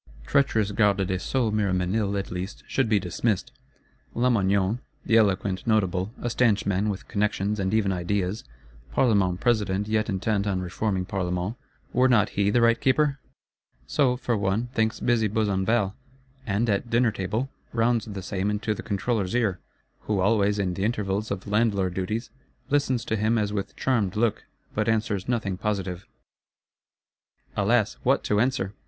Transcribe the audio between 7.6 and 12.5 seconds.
even ideas, Parlement President yet intent on reforming Parlements, were not he